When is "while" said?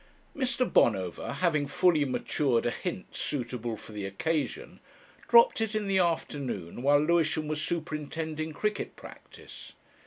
6.81-6.99